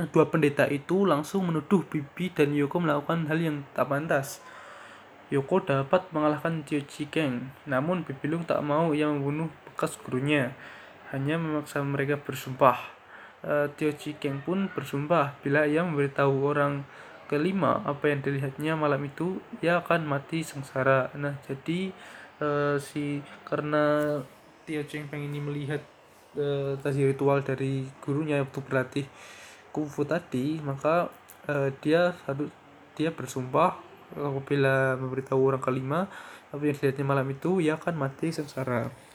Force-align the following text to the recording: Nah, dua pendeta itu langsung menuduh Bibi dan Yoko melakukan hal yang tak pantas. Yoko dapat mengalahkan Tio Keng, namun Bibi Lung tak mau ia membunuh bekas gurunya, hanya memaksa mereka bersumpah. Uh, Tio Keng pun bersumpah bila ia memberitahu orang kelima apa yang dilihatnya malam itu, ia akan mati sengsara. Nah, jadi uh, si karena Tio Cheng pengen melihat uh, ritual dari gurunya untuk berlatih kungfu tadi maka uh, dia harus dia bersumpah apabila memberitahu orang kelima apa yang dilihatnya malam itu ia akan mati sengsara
Nah, 0.00 0.08
dua 0.08 0.24
pendeta 0.32 0.64
itu 0.72 1.04
langsung 1.04 1.52
menuduh 1.52 1.84
Bibi 1.84 2.32
dan 2.32 2.56
Yoko 2.56 2.80
melakukan 2.80 3.28
hal 3.28 3.38
yang 3.38 3.56
tak 3.76 3.92
pantas. 3.92 4.40
Yoko 5.28 5.64
dapat 5.64 6.08
mengalahkan 6.12 6.64
Tio 6.64 6.80
Keng, 7.08 7.52
namun 7.64 8.04
Bibi 8.04 8.28
Lung 8.28 8.44
tak 8.44 8.60
mau 8.64 8.92
ia 8.92 9.08
membunuh 9.08 9.48
bekas 9.68 9.96
gurunya, 10.00 10.52
hanya 11.12 11.40
memaksa 11.40 11.80
mereka 11.80 12.20
bersumpah. 12.20 12.80
Uh, 13.44 13.68
Tio 13.76 13.92
Keng 13.96 14.44
pun 14.44 14.68
bersumpah 14.72 15.36
bila 15.40 15.64
ia 15.64 15.80
memberitahu 15.84 16.40
orang 16.44 16.84
kelima 17.32 17.80
apa 17.88 18.12
yang 18.12 18.20
dilihatnya 18.20 18.76
malam 18.76 19.08
itu, 19.08 19.40
ia 19.64 19.80
akan 19.80 20.04
mati 20.04 20.44
sengsara. 20.44 21.08
Nah, 21.16 21.40
jadi 21.48 21.92
uh, 22.44 22.76
si 22.76 23.24
karena 23.48 24.20
Tio 24.68 24.84
Cheng 24.84 25.08
pengen 25.08 25.32
melihat 25.40 25.80
uh, 26.36 26.76
ritual 26.80 27.40
dari 27.40 27.88
gurunya 28.04 28.44
untuk 28.44 28.68
berlatih 28.68 29.08
kungfu 29.72 30.04
tadi 30.04 30.60
maka 30.60 31.08
uh, 31.48 31.68
dia 31.80 32.14
harus 32.28 32.52
dia 32.92 33.08
bersumpah 33.08 33.80
apabila 34.12 35.00
memberitahu 35.00 35.40
orang 35.40 35.62
kelima 35.64 36.00
apa 36.52 36.60
yang 36.60 36.76
dilihatnya 36.76 37.04
malam 37.08 37.26
itu 37.32 37.64
ia 37.64 37.80
akan 37.80 37.96
mati 37.96 38.28
sengsara 38.28 38.92